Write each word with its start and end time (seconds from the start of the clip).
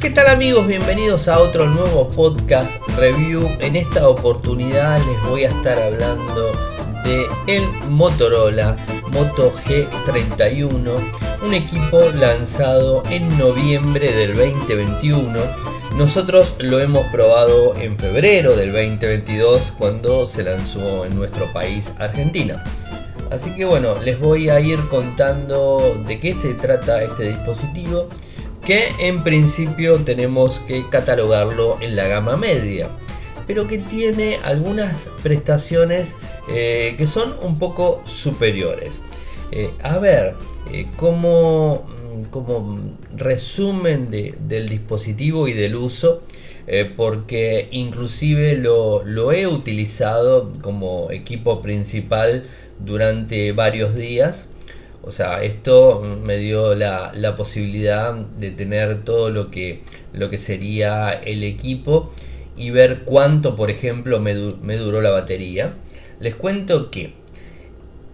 ¿Qué 0.00 0.10
tal 0.10 0.28
amigos? 0.28 0.68
Bienvenidos 0.68 1.26
a 1.26 1.40
otro 1.40 1.66
nuevo 1.66 2.08
podcast 2.08 2.80
review. 2.96 3.48
En 3.58 3.74
esta 3.74 4.08
oportunidad 4.08 4.96
les 5.04 5.22
voy 5.28 5.44
a 5.44 5.48
estar 5.48 5.76
hablando 5.76 6.52
de 7.02 7.26
el 7.48 7.64
Motorola 7.90 8.76
Moto 9.10 9.52
G31, 9.52 10.92
un 11.42 11.52
equipo 11.52 12.00
lanzado 12.14 13.02
en 13.10 13.36
noviembre 13.38 14.12
del 14.12 14.36
2021. 14.36 15.36
Nosotros 15.96 16.54
lo 16.60 16.78
hemos 16.78 17.04
probado 17.08 17.74
en 17.74 17.98
febrero 17.98 18.54
del 18.54 18.70
2022 18.70 19.72
cuando 19.72 20.28
se 20.28 20.44
lanzó 20.44 21.06
en 21.06 21.16
nuestro 21.16 21.52
país 21.52 21.92
Argentina. 21.98 22.62
Así 23.32 23.52
que 23.56 23.64
bueno, 23.64 23.96
les 23.96 24.20
voy 24.20 24.48
a 24.48 24.60
ir 24.60 24.78
contando 24.88 26.00
de 26.06 26.20
qué 26.20 26.34
se 26.34 26.54
trata 26.54 27.02
este 27.02 27.24
dispositivo 27.24 28.08
que 28.68 28.92
en 28.98 29.24
principio 29.24 29.96
tenemos 30.04 30.58
que 30.58 30.86
catalogarlo 30.90 31.80
en 31.80 31.96
la 31.96 32.06
gama 32.06 32.36
media, 32.36 32.90
pero 33.46 33.66
que 33.66 33.78
tiene 33.78 34.36
algunas 34.44 35.08
prestaciones 35.22 36.16
eh, 36.50 36.94
que 36.98 37.06
son 37.06 37.34
un 37.40 37.58
poco 37.58 38.02
superiores. 38.04 39.00
Eh, 39.52 39.70
a 39.82 39.96
ver, 39.96 40.34
eh, 40.70 40.86
como, 40.96 41.88
como, 42.30 42.78
resumen 43.16 44.10
del 44.10 44.68
dispositivo 44.68 45.48
y 45.48 45.54
del 45.54 45.74
uso, 45.74 46.22
porque 46.94 47.68
inclusive 47.70 48.54
lo, 48.58 49.02
lo 49.02 49.32
he 49.32 49.46
utilizado 49.46 50.52
como 50.60 51.10
equipo 51.10 51.62
principal 51.62 52.44
durante 52.78 53.52
varios 53.52 53.94
días. 53.94 54.47
O 55.08 55.10
sea, 55.10 55.42
esto 55.42 56.02
me 56.22 56.36
dio 56.36 56.74
la, 56.74 57.34
posibilidad 57.34 58.14
de 58.14 58.50
tener 58.50 59.04
todo 59.04 59.30
lo 59.30 59.50
que, 59.50 59.80
lo 60.12 60.28
que 60.28 60.36
sería 60.36 61.12
el 61.12 61.44
equipo 61.44 62.12
y 62.58 62.68
ver 62.68 63.04
cuánto, 63.06 63.56
por 63.56 63.70
ejemplo, 63.70 64.20
me, 64.20 64.34
duró 64.34 65.00
la 65.00 65.08
batería. 65.08 65.76
Les 66.20 66.34
cuento 66.34 66.90
que 66.90 67.14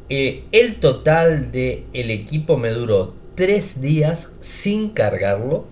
eh, 0.09 0.45
el 0.53 0.77
total 0.77 1.51
del 1.51 1.83
el 1.95 2.13
equipo 2.13 2.59
me 2.59 2.71
duró 2.71 3.13
3 3.35 3.81
días 3.81 4.31
sin 4.39 4.91
cargarlo 4.91 5.65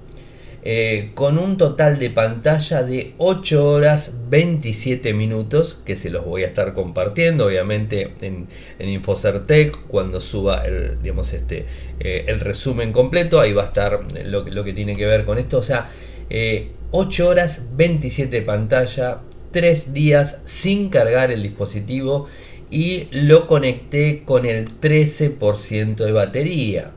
eh, 0.65 1.11
con 1.15 1.39
un 1.39 1.57
total 1.57 1.99
de 1.99 2.09
pantalla 2.11 2.85
de 2.85 3.15
8 3.19 3.69
horas 3.69 4.15
27 4.31 5.13
minutos 5.13 5.81
que 5.85 5.97
se 5.97 6.09
los 6.09 6.25
voy 6.25 6.45
a 6.45 6.47
estar 6.47 6.73
compartiendo 6.73 7.47
obviamente 7.47 8.15
en, 8.21 8.47
en 8.79 8.89
Infocertec 8.89 9.77
cuando 9.89 10.21
suba 10.21 10.65
el, 10.65 11.03
digamos, 11.03 11.33
este, 11.33 11.67
eh, 11.99 12.27
el 12.29 12.39
resumen 12.39 12.93
completo. 12.93 13.41
Ahí 13.41 13.53
va 13.53 13.65
a 13.65 13.67
estar 13.67 14.01
lo, 14.25 14.45
lo, 14.45 14.63
que 14.63 14.73
tiene 14.73 14.95
que 14.95 15.05
ver 15.05 15.25
con 15.25 15.39
esto. 15.39 15.59
O 15.59 15.65
sea 15.65 15.89
8 16.29 16.31
eh, 16.31 17.27
horas 17.27 17.67
27 17.75 18.43
pantalla 18.43 19.21
3 19.51 19.93
días 19.93 20.43
sin 20.45 20.91
cargar 20.91 21.33
el 21.33 21.43
dispositivo 21.43 22.29
y 22.71 23.09
lo 23.11 23.49
conecté 23.49 24.23
con 24.25 24.47
el 24.47 24.81
13% 24.81 25.97
de 25.97 26.13
batería 26.13 26.93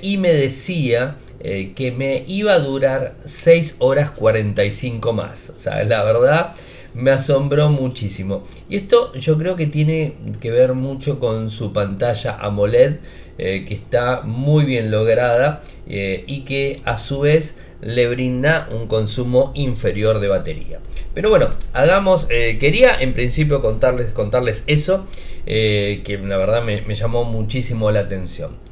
y 0.00 0.16
me 0.16 0.32
decía 0.32 1.16
eh, 1.40 1.74
que 1.76 1.92
me 1.92 2.24
iba 2.26 2.54
a 2.54 2.58
durar 2.58 3.14
6 3.24 3.76
horas 3.78 4.10
45 4.10 5.12
más. 5.12 5.50
O 5.50 5.84
la 5.84 6.02
verdad 6.02 6.54
me 6.94 7.10
asombró 7.10 7.68
muchísimo. 7.68 8.42
Y 8.68 8.76
esto 8.76 9.12
yo 9.14 9.36
creo 9.38 9.54
que 9.54 9.66
tiene 9.66 10.16
que 10.40 10.50
ver 10.50 10.72
mucho 10.72 11.20
con 11.20 11.50
su 11.50 11.72
pantalla 11.72 12.36
AMOLED, 12.40 12.96
eh, 13.38 13.64
que 13.64 13.74
está 13.74 14.22
muy 14.22 14.64
bien 14.64 14.90
lograda 14.90 15.62
eh, 15.86 16.24
y 16.26 16.40
que 16.40 16.80
a 16.84 16.96
su 16.96 17.20
vez 17.20 17.58
le 17.82 18.08
brinda 18.08 18.66
un 18.72 18.88
consumo 18.88 19.52
inferior 19.54 20.18
de 20.18 20.28
batería. 20.28 20.80
Pero 21.12 21.30
bueno, 21.30 21.50
hagamos, 21.74 22.26
quería 22.26 22.98
en 23.00 23.12
principio 23.12 23.62
contarles, 23.62 24.10
contarles 24.10 24.64
eso, 24.66 25.06
que 25.44 26.20
la 26.24 26.36
verdad 26.38 26.62
me 26.62 26.94
llamó 26.94 27.24
muchísimo 27.24 27.90
la 27.90 28.00
atención. 28.00 28.65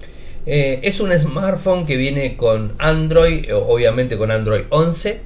Eh, 0.46 0.80
es 0.82 1.00
un 1.00 1.10
smartphone 1.18 1.86
que 1.86 1.96
viene 1.96 2.36
con 2.36 2.74
Android, 2.78 3.46
obviamente 3.54 4.18
con 4.18 4.30
Android 4.30 4.64
11. 4.68 5.20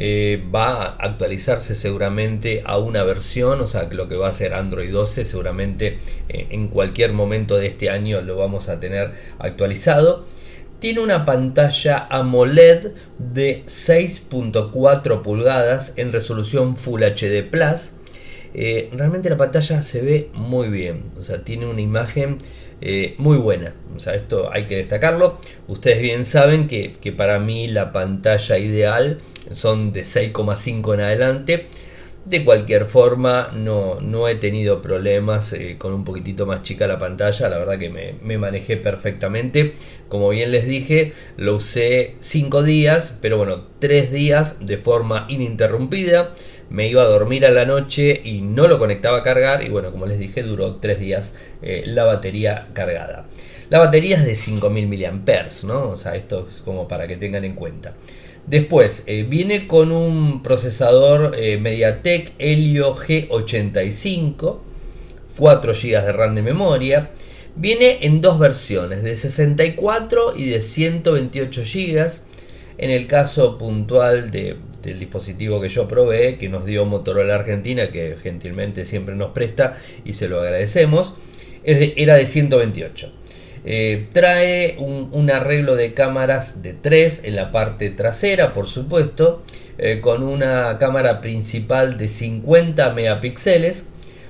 Eh, 0.00 0.44
va 0.54 0.82
a 0.82 0.96
actualizarse 1.06 1.74
seguramente 1.74 2.62
a 2.64 2.78
una 2.78 3.02
versión, 3.02 3.60
o 3.60 3.66
sea, 3.66 3.88
lo 3.90 4.08
que 4.08 4.16
va 4.16 4.28
a 4.28 4.32
ser 4.32 4.54
Android 4.54 4.92
12 4.92 5.24
seguramente 5.24 5.98
eh, 6.28 6.46
en 6.50 6.68
cualquier 6.68 7.12
momento 7.12 7.56
de 7.56 7.66
este 7.66 7.90
año 7.90 8.20
lo 8.20 8.36
vamos 8.36 8.68
a 8.68 8.78
tener 8.78 9.12
actualizado. 9.38 10.26
Tiene 10.78 11.00
una 11.00 11.24
pantalla 11.24 12.06
AMOLED 12.10 12.92
de 13.18 13.64
6.4 13.64 15.22
pulgadas 15.22 15.94
en 15.96 16.12
resolución 16.12 16.76
Full 16.76 17.02
HD 17.02 17.42
Plus. 17.42 17.94
realmente 18.92 19.30
la 19.30 19.36
pantalla 19.36 19.82
se 19.82 20.02
ve 20.02 20.30
muy 20.34 20.68
bien, 20.68 21.04
o 21.18 21.24
sea, 21.24 21.42
tiene 21.42 21.66
una 21.66 21.80
imagen 21.80 22.38
eh, 22.80 23.14
muy 23.18 23.36
buena. 23.36 23.74
O 23.96 24.00
sea, 24.00 24.14
esto 24.14 24.50
hay 24.52 24.66
que 24.66 24.76
destacarlo. 24.76 25.38
Ustedes 25.66 26.00
bien 26.00 26.24
saben 26.24 26.68
que, 26.68 26.96
para 27.16 27.38
mí 27.38 27.68
la 27.68 27.92
pantalla 27.92 28.58
ideal 28.58 29.18
son 29.50 29.92
de 29.92 30.02
6,5 30.02 30.94
en 30.94 31.00
adelante. 31.00 31.66
De 32.24 32.44
cualquier 32.44 32.84
forma, 32.84 33.50
no, 33.54 34.00
no 34.00 34.28
he 34.28 34.34
tenido 34.34 34.82
problemas 34.82 35.52
eh, 35.54 35.76
con 35.78 35.94
un 35.94 36.04
poquitito 36.04 36.44
más 36.44 36.62
chica 36.62 36.86
la 36.86 36.98
pantalla. 36.98 37.48
La 37.48 37.58
verdad 37.58 37.78
que 37.78 37.90
me, 37.90 38.14
me 38.22 38.38
manejé 38.38 38.76
perfectamente. 38.76 39.72
Como 40.08 40.28
bien 40.28 40.52
les 40.52 40.66
dije, 40.66 41.14
lo 41.36 41.56
usé 41.56 42.16
5 42.20 42.62
días, 42.62 43.18
pero 43.22 43.38
bueno, 43.38 43.66
3 43.78 44.12
días 44.12 44.58
de 44.60 44.76
forma 44.76 45.26
ininterrumpida 45.28 46.34
me 46.70 46.88
iba 46.88 47.02
a 47.02 47.06
dormir 47.06 47.46
a 47.46 47.50
la 47.50 47.64
noche 47.64 48.20
y 48.24 48.40
no 48.40 48.68
lo 48.68 48.78
conectaba 48.78 49.18
a 49.18 49.22
cargar 49.22 49.62
y 49.62 49.68
bueno, 49.68 49.90
como 49.90 50.06
les 50.06 50.18
dije, 50.18 50.42
duró 50.42 50.76
tres 50.76 51.00
días 51.00 51.34
eh, 51.62 51.84
la 51.86 52.04
batería 52.04 52.68
cargada. 52.72 53.26
La 53.70 53.78
batería 53.78 54.16
es 54.16 54.24
de 54.24 54.34
5000 54.34 54.86
mAh, 54.86 55.66
¿no? 55.66 55.90
O 55.90 55.96
sea, 55.96 56.14
esto 56.16 56.46
es 56.48 56.62
como 56.62 56.88
para 56.88 57.06
que 57.06 57.16
tengan 57.16 57.44
en 57.44 57.54
cuenta. 57.54 57.94
Después, 58.46 59.02
eh, 59.06 59.26
viene 59.28 59.66
con 59.66 59.92
un 59.92 60.42
procesador 60.42 61.34
eh, 61.36 61.58
MediaTek 61.58 62.32
Helio 62.38 62.96
G85, 62.96 64.58
4 65.36 65.72
GB 65.74 66.02
de 66.02 66.12
RAM 66.12 66.34
de 66.34 66.42
memoria. 66.42 67.10
Viene 67.56 67.98
en 68.06 68.22
dos 68.22 68.38
versiones, 68.38 69.02
de 69.02 69.16
64 69.16 70.34
y 70.36 70.48
de 70.48 70.62
128 70.62 71.62
GB. 71.62 72.10
En 72.78 72.90
el 72.90 73.06
caso 73.06 73.58
puntual 73.58 74.30
de, 74.30 74.56
del 74.82 74.98
dispositivo 74.98 75.60
que 75.60 75.68
yo 75.68 75.88
probé, 75.88 76.38
que 76.38 76.48
nos 76.48 76.64
dio 76.64 76.84
Motorola 76.84 77.34
Argentina, 77.34 77.90
que 77.90 78.16
gentilmente 78.22 78.84
siempre 78.84 79.14
nos 79.14 79.32
presta 79.32 79.78
y 80.04 80.12
se 80.14 80.28
lo 80.28 80.40
agradecemos, 80.40 81.14
era 81.64 82.14
de 82.14 82.26
128. 82.26 83.12
Eh, 83.64 84.06
trae 84.12 84.76
un, 84.78 85.30
arreglo 85.30 85.76
de 85.76 85.92
cámaras 85.92 86.62
de 86.62 86.72
3 86.72 87.24
en 87.24 87.36
la 87.36 87.50
parte 87.50 87.90
trasera, 87.90 88.52
por 88.52 88.66
supuesto, 88.66 89.42
eh, 89.78 90.00
con 90.00 90.22
una 90.22 90.78
cámara 90.78 91.20
principal 91.20 91.98
de 91.98 92.08
50 92.08 92.92
megapíxeles, 92.92 93.88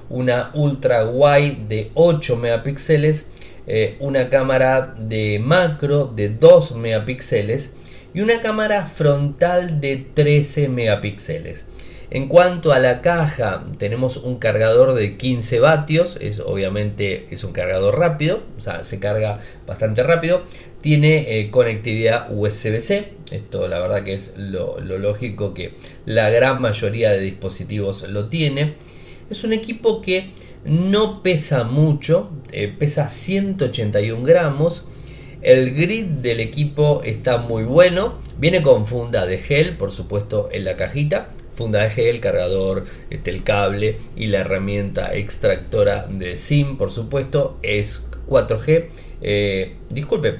una 0.08 0.50
ultra 0.54 1.06
wide 1.06 1.58
de 1.68 1.90
8 1.94 2.36
megapíxeles, 2.36 3.28
eh, 3.66 3.96
una 4.00 4.30
cámara 4.30 4.94
de 4.98 5.40
macro 5.44 6.06
de 6.06 6.30
2 6.30 6.76
megapíxeles 6.76 7.74
y 8.18 8.20
una 8.20 8.40
cámara 8.40 8.84
frontal 8.86 9.80
de 9.80 9.96
13 9.96 10.68
megapíxeles. 10.70 11.68
En 12.10 12.26
cuanto 12.26 12.72
a 12.72 12.80
la 12.80 13.00
caja, 13.00 13.64
tenemos 13.78 14.16
un 14.16 14.40
cargador 14.40 14.94
de 14.94 15.16
15 15.16 15.60
vatios, 15.60 16.18
es 16.20 16.40
obviamente 16.40 17.28
es 17.30 17.44
un 17.44 17.52
cargador 17.52 17.96
rápido, 17.96 18.42
o 18.58 18.60
sea, 18.60 18.82
se 18.82 18.98
carga 18.98 19.38
bastante 19.68 20.02
rápido. 20.02 20.42
Tiene 20.80 21.38
eh, 21.38 21.52
conectividad 21.52 22.26
USB-C, 22.32 23.12
esto 23.30 23.68
la 23.68 23.78
verdad 23.78 24.02
que 24.02 24.14
es 24.14 24.32
lo, 24.36 24.80
lógico 24.80 25.54
que 25.54 25.74
la 26.04 26.28
gran 26.28 26.60
mayoría 26.60 27.10
de 27.10 27.20
dispositivos 27.20 28.02
lo 28.08 28.26
tiene. 28.26 28.74
Es 29.30 29.44
un 29.44 29.52
equipo 29.52 30.02
que 30.02 30.32
no 30.64 31.22
pesa 31.22 31.62
mucho, 31.62 32.30
eh, 32.50 32.66
pesa 32.66 33.08
181 33.08 34.24
gramos 34.24 34.86
el 35.42 35.74
grid 35.74 36.04
del 36.06 36.40
equipo 36.40 37.02
está 37.04 37.38
muy 37.38 37.62
bueno. 37.62 38.14
Viene 38.38 38.62
con 38.62 38.86
funda 38.86 39.26
de 39.26 39.38
gel, 39.38 39.76
por 39.76 39.92
supuesto, 39.92 40.48
en 40.52 40.64
la 40.64 40.76
cajita. 40.76 41.30
Funda 41.54 41.82
de 41.82 41.90
gel, 41.90 42.20
cargador, 42.20 42.84
este, 43.10 43.30
el 43.30 43.42
cable 43.42 43.98
y 44.16 44.26
la 44.26 44.38
herramienta 44.38 45.14
extractora 45.14 46.06
de 46.08 46.36
SIM, 46.36 46.76
por 46.76 46.90
supuesto, 46.90 47.58
es 47.62 48.06
4G. 48.28 48.86
Eh, 49.20 49.76
disculpe, 49.90 50.38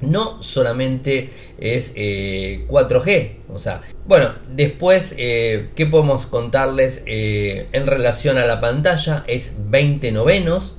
no 0.00 0.42
solamente 0.42 1.30
es 1.58 1.94
4G. 1.94 3.08
Eh, 3.08 3.36
o 3.48 3.58
sea, 3.58 3.82
bueno, 4.06 4.34
después, 4.50 5.14
eh, 5.18 5.70
¿qué 5.74 5.86
podemos 5.86 6.26
contarles 6.26 7.02
en 7.06 7.86
relación 7.86 8.38
a 8.38 8.46
la 8.46 8.60
pantalla? 8.60 9.24
Es 9.26 9.56
20 9.70 10.12
novenos. 10.12 10.76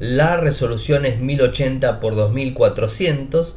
La 0.00 0.36
resolución 0.36 1.06
es 1.06 1.20
1080 1.20 2.00
x 2.02 2.16
2400. 2.16 3.54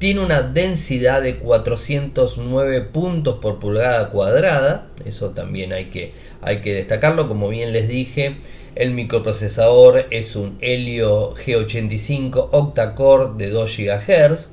tiene 0.00 0.20
una 0.20 0.42
densidad 0.42 1.22
de 1.22 1.36
409 1.36 2.80
puntos 2.80 3.38
por 3.38 3.60
pulgada 3.60 4.10
cuadrada, 4.10 4.88
eso 5.04 5.30
también 5.30 5.72
hay 5.72 5.84
que, 5.86 6.12
hay 6.40 6.60
que 6.60 6.74
destacarlo, 6.74 7.28
como 7.28 7.48
bien 7.48 7.72
les 7.72 7.86
dije, 7.86 8.38
el 8.74 8.90
microprocesador 8.90 10.06
es 10.10 10.34
un 10.34 10.58
Helio 10.60 11.36
G85 11.36 12.48
octa-core 12.50 13.36
de 13.36 13.50
2 13.50 13.76
GHz, 13.76 14.48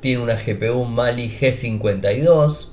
tiene 0.00 0.22
una 0.22 0.36
GPU 0.36 0.86
Mali 0.86 1.28
G52, 1.28 2.68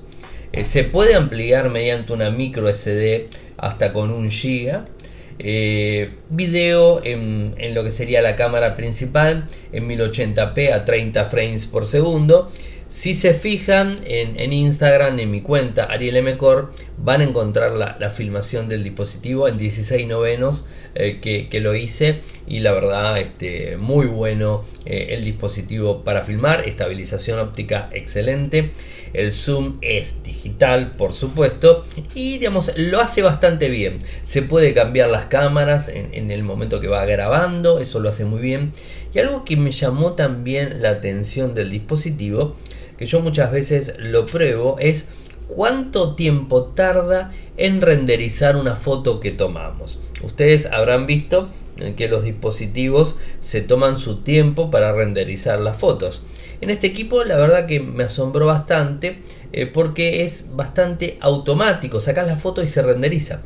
eh, 0.52 0.64
se 0.64 0.84
puede 0.84 1.16
ampliar 1.16 1.68
mediante 1.68 2.14
una 2.14 2.30
micro 2.30 2.74
SD 2.74 3.26
hasta 3.58 3.92
con 3.92 4.10
1 4.10 4.30
GB 4.30 4.93
eh, 5.38 6.10
video 6.30 7.00
en, 7.04 7.54
lo 7.74 7.82
que 7.84 7.90
sería 7.90 8.22
la 8.22 8.36
cámara 8.36 8.76
principal 8.76 9.46
en 9.72 9.88
1080p 9.88 10.72
a 10.72 10.84
30 10.84 11.24
frames 11.26 11.66
por 11.66 11.86
segundo. 11.86 12.50
Si 12.88 13.14
se 13.14 13.34
fijan 13.34 13.98
en, 14.04 14.52
Instagram, 14.52 15.18
en 15.18 15.30
mi 15.30 15.40
cuenta 15.40 15.84
Ariel 15.86 16.22
Mcor, 16.22 16.72
van 16.96 17.20
a 17.20 17.24
encontrar 17.24 17.72
la, 17.72 18.10
filmación 18.10 18.68
del 18.68 18.84
dispositivo 18.84 19.48
en 19.48 19.58
16 19.58 20.06
novenos 20.06 20.64
eh, 20.94 21.20
que, 21.20 21.60
lo 21.60 21.74
hice 21.74 22.20
y 22.46 22.60
la 22.60 22.72
verdad 22.72 23.18
este, 23.18 23.76
muy 23.76 24.06
bueno 24.06 24.64
eh, 24.86 25.08
el 25.10 25.24
dispositivo 25.24 26.04
para 26.04 26.22
filmar, 26.22 26.68
estabilización 26.68 27.38
óptica 27.38 27.88
excelente. 27.92 28.70
El 29.14 29.32
zoom 29.32 29.78
es 29.80 30.24
digital, 30.24 30.96
por 30.96 31.12
supuesto, 31.12 31.86
y 32.16 32.38
digamos, 32.38 32.72
lo 32.76 33.00
hace 33.00 33.22
bastante 33.22 33.70
bien. 33.70 33.98
Se 34.24 34.42
puede 34.42 34.74
cambiar 34.74 35.08
las 35.08 35.26
cámaras 35.26 35.88
en, 35.88 36.32
el 36.32 36.42
momento 36.42 36.80
que 36.80 36.88
va 36.88 37.06
grabando, 37.06 37.78
eso 37.78 38.00
lo 38.00 38.08
hace 38.08 38.24
muy 38.24 38.40
bien. 38.40 38.72
Y 39.14 39.20
algo 39.20 39.44
que 39.44 39.56
me 39.56 39.70
llamó 39.70 40.14
también 40.14 40.82
la 40.82 40.90
atención 40.90 41.54
del 41.54 41.70
dispositivo, 41.70 42.56
que 42.98 43.06
yo 43.06 43.20
muchas 43.20 43.52
veces 43.52 43.94
lo 43.98 44.26
pruebo, 44.26 44.80
es 44.80 45.06
cuánto 45.48 46.14
tiempo 46.14 46.64
tarda 46.64 47.32
en 47.56 47.80
renderizar 47.80 48.56
una 48.56 48.76
foto 48.76 49.20
que 49.20 49.30
tomamos. 49.30 49.98
Ustedes 50.22 50.66
habrán 50.66 51.06
visto 51.06 51.50
que 51.96 52.08
los 52.08 52.24
dispositivos 52.24 53.16
se 53.40 53.60
toman 53.60 53.98
su 53.98 54.22
tiempo 54.22 54.70
para 54.70 54.92
renderizar 54.92 55.60
las 55.60 55.76
fotos. 55.76 56.22
En 56.60 56.70
este 56.70 56.86
equipo 56.86 57.24
la 57.24 57.36
verdad 57.36 57.66
que 57.66 57.80
me 57.80 58.04
asombró 58.04 58.46
bastante 58.46 59.22
eh, 59.52 59.66
porque 59.66 60.24
es 60.24 60.46
bastante 60.54 61.18
automático, 61.20 62.00
sacas 62.00 62.26
la 62.26 62.36
foto 62.36 62.62
y 62.62 62.68
se 62.68 62.82
renderiza. 62.82 63.42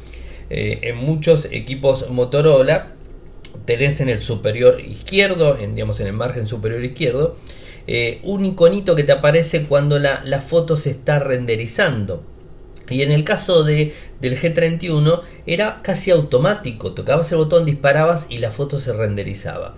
Eh, 0.50 0.80
en 0.82 0.96
muchos 0.96 1.48
equipos 1.50 2.08
Motorola 2.10 2.92
tenés 3.64 4.00
en 4.00 4.08
el 4.08 4.22
superior 4.22 4.80
izquierdo, 4.80 5.58
en, 5.58 5.74
digamos 5.74 6.00
en 6.00 6.06
el 6.06 6.12
margen 6.14 6.46
superior 6.46 6.82
izquierdo, 6.84 7.36
eh, 7.90 8.20
un 8.22 8.44
iconito 8.44 8.94
que 8.94 9.02
te 9.02 9.12
aparece 9.12 9.64
cuando 9.64 9.98
la, 9.98 10.42
foto 10.46 10.76
se 10.76 10.90
está 10.90 11.18
renderizando. 11.18 12.22
Y 12.90 13.00
en 13.00 13.10
el 13.10 13.24
caso 13.24 13.64
de, 13.64 13.94
del 14.20 14.38
G31 14.38 15.22
era 15.46 15.80
casi 15.82 16.10
automático, 16.10 16.92
tocabas 16.92 17.32
el 17.32 17.38
botón, 17.38 17.64
disparabas 17.64 18.26
y 18.28 18.38
la 18.38 18.50
foto 18.50 18.78
se 18.78 18.92
renderizaba. 18.92 19.74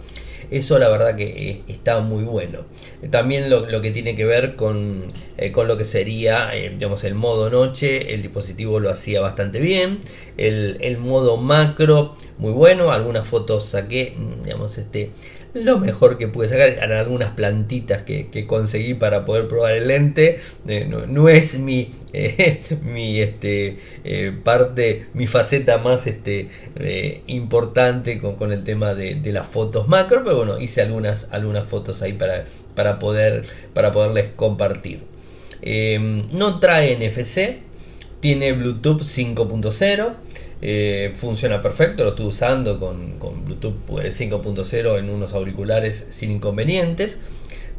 Eso 0.50 0.80
la 0.80 0.88
verdad 0.88 1.14
que 1.14 1.50
eh, 1.50 1.62
está 1.68 2.00
muy 2.00 2.24
bueno. 2.24 2.64
También 3.10 3.48
lo, 3.48 3.80
que 3.80 3.92
tiene 3.92 4.16
que 4.16 4.24
ver 4.24 4.56
con, 4.56 5.04
eh, 5.36 5.52
con 5.52 5.68
lo 5.68 5.76
que 5.76 5.84
sería 5.84 6.50
digamos, 6.50 7.04
el 7.04 7.14
modo 7.14 7.48
noche, 7.48 8.12
el 8.12 8.22
dispositivo 8.22 8.80
lo 8.80 8.90
hacía 8.90 9.20
bastante 9.20 9.60
bien. 9.60 10.00
El, 10.36 10.78
el 10.80 10.98
modo 10.98 11.36
macro, 11.36 12.16
muy 12.38 12.50
bueno. 12.50 12.90
Algunas 12.90 13.28
fotos 13.28 13.66
saqué, 13.66 14.16
digamos, 14.42 14.78
este, 14.78 15.12
lo 15.55 15.79
mejor 15.79 16.17
que 16.17 16.29
pude 16.29 16.49
sacar 16.49 16.69
eran 16.69 16.93
algunas 16.93 17.31
plantitas 17.31 18.02
que, 18.02 18.47
conseguí 18.47 18.94
para 18.94 19.25
poder 19.25 19.49
probar 19.49 19.73
el 19.73 19.88
lente. 19.88 20.38
Eh, 20.69 20.87
no, 20.88 21.29
es 21.29 21.58
mi, 21.58 21.93
eh, 22.12 22.62
mi 22.82 23.20
este, 23.20 23.79
eh, 24.05 24.32
parte, 24.44 25.06
mi 25.14 25.26
faceta 25.26 25.79
más 25.79 26.06
este, 26.06 26.49
importante 27.26 28.20
con, 28.20 28.52
el 28.52 28.64
tema 28.64 28.94
de, 28.94 29.20
las 29.32 29.47
fotos 29.47 29.88
macro, 29.88 30.23
pero 30.25 30.37
bueno, 30.37 30.61
hice 30.61 30.82
algunas, 30.82 31.29
algunas 31.31 31.67
fotos 31.67 32.02
ahí 32.02 32.12
para, 32.12 32.44
para, 32.75 32.99
poder, 32.99 33.44
para 33.75 33.93
poderles 33.93 34.29
compartir. 34.37 35.00
no 35.62 36.61
trae 36.61 36.97
NFC, 36.97 37.58
tiene 38.20 38.52
Bluetooth 38.52 39.02
5.0. 39.02 40.14
Eh, 40.62 41.12
funciona 41.14 41.62
perfecto, 41.62 42.04
lo 42.04 42.10
estoy 42.10 42.26
usando 42.26 42.78
con, 42.78 43.18
Bluetooth 43.44 43.74
5.0 43.88 44.42
pues, 44.42 44.74
en 44.74 45.10
unos 45.10 45.32
auriculares 45.32 46.08
sin 46.10 46.30
inconvenientes. 46.30 47.20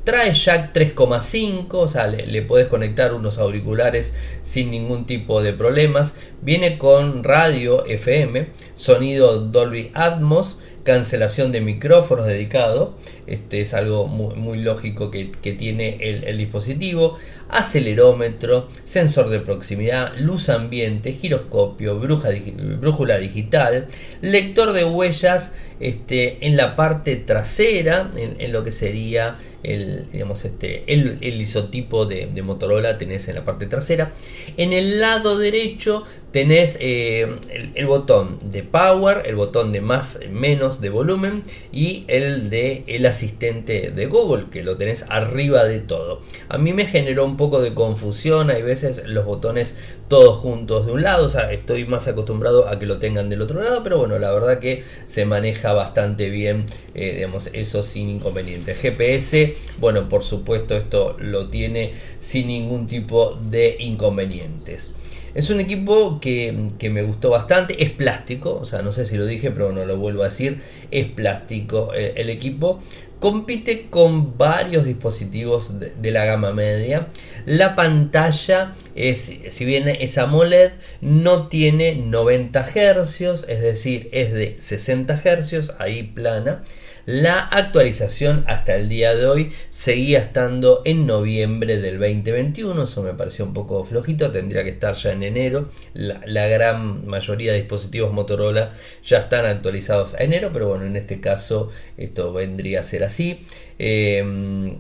Trae 0.03 0.33
jack 0.33 0.73
3,5, 0.73 1.67
o 1.73 1.87
sea, 1.87 2.07
le, 2.07 2.25
le, 2.25 2.41
podés 2.41 2.67
conectar 2.67 3.13
unos 3.13 3.37
auriculares 3.37 4.13
sin 4.41 4.71
ningún 4.71 5.05
tipo 5.05 5.43
de 5.43 5.53
problemas. 5.53 6.15
Viene 6.41 6.79
con 6.79 7.23
radio 7.23 7.85
FM, 7.85 8.47
sonido 8.73 9.41
Dolby 9.41 9.91
Atmos, 9.93 10.57
cancelación 10.83 11.51
de 11.51 11.61
micrófonos 11.61 12.27
dedicado. 12.27 12.95
Este 13.27 13.61
es 13.61 13.73
algo 13.73 14.07
muy, 14.07 14.57
lógico 14.59 15.11
que, 15.11 15.25
tiene 15.25 15.97
el, 16.01 16.37
dispositivo. 16.37 17.17
Acelerómetro, 17.49 18.69
sensor 18.85 19.29
de 19.29 19.39
proximidad, 19.39 20.13
luz 20.17 20.49
ambiente, 20.49 21.11
giroscopio, 21.11 21.99
brújula 21.99 23.17
digital, 23.17 23.87
lector 24.21 24.71
de 24.71 24.85
huellas 24.85 25.55
este, 25.81 26.45
en 26.45 26.57
la 26.57 26.75
parte 26.75 27.15
trasera, 27.15 28.11
en, 28.15 28.51
lo 28.51 28.63
que 28.63 28.71
sería 28.71 29.37
el, 29.63 30.05
digamos, 30.11 30.45
este, 30.45 30.83
el, 30.87 31.41
isotipo 31.41 32.05
de, 32.05 32.27
Motorola, 32.41 32.97
tenés 32.97 33.27
en 33.27 33.35
la 33.35 33.43
parte 33.43 33.65
trasera. 33.65 34.13
En 34.57 34.73
el 34.73 34.99
lado 34.99 35.37
derecho 35.37 36.03
tenés 36.31 36.77
eh, 36.79 37.27
el, 37.73 37.85
botón 37.87 38.39
de 38.43 38.63
power, 38.63 39.23
el 39.25 39.35
botón 39.35 39.71
de 39.71 39.81
más 39.81 40.19
menos 40.29 40.81
de 40.81 40.89
volumen 40.89 41.43
y 41.71 42.05
el 42.07 42.49
de 42.49 42.83
el 42.87 43.05
asistente 43.05 43.91
de 43.91 44.05
Google, 44.05 44.45
que 44.51 44.63
lo 44.63 44.77
tenés 44.77 45.05
arriba 45.09 45.65
de 45.65 45.79
todo. 45.79 46.21
A 46.47 46.57
mí 46.57 46.73
me 46.73 46.85
generó 46.85 47.25
un 47.25 47.37
poco 47.37 47.61
de 47.61 47.73
confusión, 47.73 48.51
hay 48.51 48.61
veces 48.61 49.03
los 49.07 49.25
botones 49.25 49.75
todos 50.11 50.39
juntos 50.39 50.87
de 50.87 50.91
un 50.91 51.03
lado, 51.03 51.25
o 51.25 51.29
sea, 51.29 51.53
estoy 51.53 51.85
más 51.85 52.05
acostumbrado 52.09 52.67
a 52.67 52.77
que 52.77 52.85
lo 52.85 52.97
tengan 52.97 53.29
del 53.29 53.41
otro 53.41 53.63
lado, 53.63 53.81
pero 53.81 53.97
bueno, 53.97 54.19
la 54.19 54.29
verdad 54.33 54.59
que 54.59 54.83
se 55.07 55.25
maneja 55.25 55.71
bastante 55.71 56.29
bien, 56.29 56.65
eh, 56.93 57.13
digamos, 57.15 57.49
eso 57.53 57.81
sin 57.81 58.09
inconveniente. 58.09 58.75
GPS, 58.75 59.55
bueno, 59.79 60.09
por 60.09 60.23
supuesto 60.23 60.75
esto 60.75 61.15
lo 61.17 61.47
tiene 61.47 61.93
sin 62.19 62.47
ningún 62.47 62.87
tipo 62.87 63.39
de 63.49 63.77
inconvenientes. 63.79 64.91
Es 65.33 65.49
un 65.49 65.61
equipo 65.61 66.19
que, 66.19 66.51
me 66.91 67.03
gustó 67.03 67.29
bastante, 67.29 67.81
es 67.81 67.91
plástico, 67.91 68.59
o 68.61 68.65
sea, 68.65 68.81
no 68.81 68.91
sé 68.91 69.05
si 69.05 69.15
lo 69.15 69.25
dije, 69.25 69.49
pero 69.49 69.71
no 69.71 69.85
lo 69.85 69.95
vuelvo 69.95 70.23
a 70.23 70.25
decir, 70.25 70.59
es 70.91 71.05
plástico 71.05 71.93
eh, 71.95 72.15
el 72.17 72.29
equipo. 72.29 72.81
Compite 73.21 73.85
con 73.91 74.35
varios 74.35 74.85
dispositivos 74.85 75.79
de, 75.79 76.09
la 76.11 76.25
gama 76.25 76.53
media. 76.53 77.09
La 77.45 77.75
pantalla, 77.75 78.73
es, 78.95 79.31
si 79.47 79.63
bien 79.63 79.87
es 79.87 80.17
AMOLED, 80.17 80.71
no 81.01 81.47
tiene 81.47 81.93
90 81.93 82.63
Hz, 82.63 83.45
es 83.47 83.61
decir, 83.61 84.09
es 84.11 84.33
de 84.33 84.55
60 84.59 85.17
Hz, 85.17 85.75
ahí 85.77 86.01
plana. 86.01 86.63
La 87.11 87.41
actualización 87.41 88.45
hasta 88.47 88.73
el 88.73 88.87
día 88.87 89.13
de 89.13 89.25
hoy 89.25 89.51
seguía 89.69 90.19
estando 90.19 90.81
en 90.85 91.05
noviembre 91.05 91.77
del 91.77 91.99
2021, 91.99 92.83
eso 92.83 93.03
me 93.03 93.13
pareció 93.13 93.43
un 93.43 93.53
poco 93.53 93.83
flojito, 93.83 94.31
tendría 94.31 94.63
que 94.63 94.69
estar 94.69 94.95
ya 94.95 95.11
en 95.11 95.23
enero. 95.23 95.67
La, 95.93 96.47
gran 96.47 97.05
mayoría 97.05 97.51
de 97.51 97.57
dispositivos 97.57 98.13
Motorola 98.13 98.71
ya 99.03 99.17
están 99.17 99.45
actualizados 99.45 100.13
a 100.15 100.23
enero, 100.23 100.51
pero 100.53 100.69
bueno, 100.69 100.85
en 100.85 100.95
este 100.95 101.19
caso 101.19 101.69
esto 101.97 102.31
vendría 102.31 102.79
a 102.79 102.83
ser 102.83 103.03
así. 103.03 103.45
Em, 103.77 104.77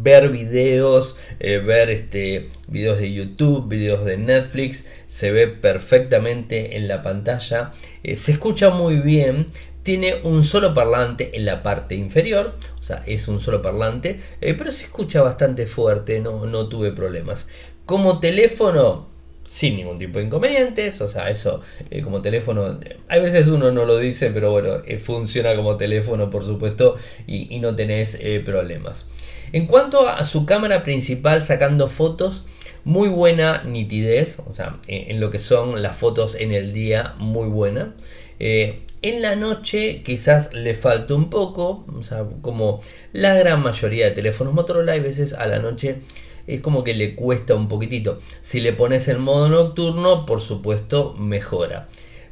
ver 0.00 0.30
videos, 0.30 1.18
eh, 1.40 1.58
ver 1.58 1.90
este, 1.90 2.48
videos 2.68 2.98
de 3.00 3.12
YouTube, 3.12 3.68
videos 3.68 4.06
de 4.06 4.16
Netflix, 4.16 4.86
se 5.08 5.30
ve 5.30 5.46
perfectamente 5.46 6.78
en 6.78 6.88
la 6.88 7.02
pantalla, 7.02 7.72
eh, 8.02 8.16
se 8.16 8.32
escucha 8.32 8.70
muy 8.70 8.96
bien, 8.96 9.48
tiene 9.86 10.16
un 10.24 10.42
solo 10.42 10.74
parlante 10.74 11.36
en 11.36 11.44
la 11.44 11.62
parte 11.62 11.94
inferior, 11.94 12.54
o 12.80 12.82
sea, 12.82 13.04
es 13.06 13.28
un 13.28 13.38
solo 13.38 13.62
parlante, 13.62 14.20
eh, 14.40 14.54
pero 14.54 14.72
se 14.72 14.86
escucha 14.86 15.22
bastante 15.22 15.64
fuerte, 15.66 16.18
no, 16.18 16.44
no 16.44 16.68
tuve 16.68 16.90
problemas. 16.90 17.46
Como 17.84 18.18
teléfono, 18.18 19.06
sin 19.44 19.76
ningún 19.76 19.96
tipo 19.96 20.18
de 20.18 20.24
inconvenientes, 20.24 21.00
o 21.00 21.08
sea, 21.08 21.30
eso 21.30 21.60
eh, 21.90 22.02
como 22.02 22.20
teléfono, 22.20 22.80
hay 23.06 23.20
veces 23.20 23.46
uno 23.46 23.70
no 23.70 23.84
lo 23.84 23.96
dice, 23.98 24.30
pero 24.30 24.50
bueno, 24.50 24.82
eh, 24.88 24.98
funciona 24.98 25.54
como 25.54 25.76
teléfono, 25.76 26.30
por 26.30 26.44
supuesto, 26.44 26.96
y, 27.28 27.56
no 27.60 27.76
tenés 27.76 28.18
problemas. 28.44 29.06
En 29.52 29.66
cuanto 29.66 30.08
a 30.08 30.24
su 30.24 30.46
cámara 30.46 30.82
principal 30.82 31.42
sacando 31.42 31.88
fotos, 31.88 32.42
muy 32.82 33.08
buena 33.08 33.62
nitidez, 33.62 34.40
o 34.50 34.52
sea, 34.52 34.80
en, 34.88 35.20
lo 35.20 35.30
que 35.30 35.38
son 35.38 35.80
las 35.80 35.96
fotos 35.96 36.34
en 36.34 36.50
el 36.50 36.72
día, 36.72 37.14
muy 37.18 37.48
buena. 37.48 37.94
En 38.38 39.22
la 39.22 39.36
noche 39.36 40.02
quizás 40.04 40.52
le 40.52 40.74
falta 40.74 41.14
un 41.14 41.30
poco, 41.30 41.86
o 41.96 42.02
sea, 42.02 42.24
como 42.42 42.80
la 43.12 43.34
gran 43.34 43.62
mayoría 43.62 44.06
de 44.06 44.10
teléfonos 44.10 44.54
Motorola, 44.54 44.92
hay 44.92 45.00
veces 45.00 45.32
a 45.32 45.46
la 45.46 45.58
noche 45.58 46.00
es 46.46 46.60
como 46.60 46.84
que 46.84 46.94
le 46.94 47.14
cuesta 47.14 47.54
un 47.54 47.68
poquitito. 47.68 48.20
Si 48.40 48.60
le 48.60 48.72
pones 48.72 49.08
el 49.08 49.18
modo 49.18 49.48
nocturno, 49.48 50.26
por 50.26 50.40
supuesto, 50.40 51.14
mejora. 51.14 51.88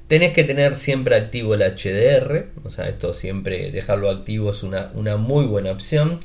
Tenés 0.09 0.33
que 0.33 0.45
tener 0.45 0.77
siempre 0.77 1.17
activo 1.17 1.55
el 1.55 1.63
HDR, 1.63 2.49
o 2.65 2.71
sea, 2.71 2.89
esto 2.89 3.15
siempre 3.15 3.71
dejarlo 3.71 4.11
activo 4.11 4.51
es 4.51 4.63
una, 4.63 4.91
una 4.95 5.17
muy 5.17 5.47
buena 5.47 5.73
opción. 5.73 6.21